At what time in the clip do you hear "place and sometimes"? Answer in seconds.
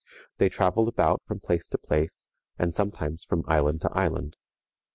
1.77-3.23